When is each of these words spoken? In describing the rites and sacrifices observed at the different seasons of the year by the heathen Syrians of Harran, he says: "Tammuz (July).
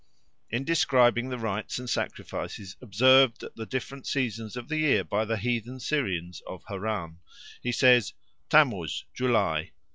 In 0.49 0.63
describing 0.63 1.29
the 1.29 1.37
rites 1.37 1.77
and 1.77 1.87
sacrifices 1.87 2.75
observed 2.81 3.43
at 3.43 3.55
the 3.55 3.67
different 3.67 4.07
seasons 4.07 4.57
of 4.57 4.67
the 4.67 4.77
year 4.77 5.03
by 5.03 5.25
the 5.25 5.37
heathen 5.37 5.79
Syrians 5.79 6.41
of 6.47 6.63
Harran, 6.67 7.19
he 7.61 7.71
says: 7.71 8.13
"Tammuz 8.49 9.05
(July). 9.13 9.73